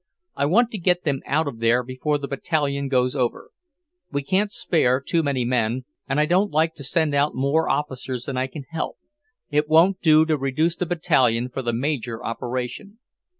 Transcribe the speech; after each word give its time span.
I 0.35 0.47
want 0.47 0.71
to 0.71 0.79
get 0.79 1.03
them 1.03 1.21
out 1.27 1.47
of 1.47 1.59
there 1.59 1.83
before 1.83 2.17
the 2.17 2.27
Battalion 2.27 2.87
goes 2.87 3.15
over. 3.15 3.51
We 4.11 4.23
can't 4.23 4.51
spare 4.51 4.99
too 4.99 5.21
many 5.21 5.45
men, 5.45 5.85
and 6.09 6.19
I 6.19 6.25
don't 6.25 6.49
like 6.49 6.73
to 6.77 6.83
send 6.83 7.13
out 7.13 7.35
more 7.35 7.69
officers 7.69 8.23
than 8.25 8.35
I 8.35 8.47
can 8.47 8.63
help; 8.71 8.97
it 9.51 9.69
won't 9.69 10.01
do 10.01 10.25
to 10.25 10.35
reduce 10.39 10.75
the 10.75 10.87
Battalion 10.87 11.49
for 11.49 11.61
the 11.61 11.71
major 11.71 12.25
operation. 12.25 12.97